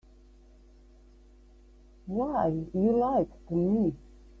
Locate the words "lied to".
2.97-3.55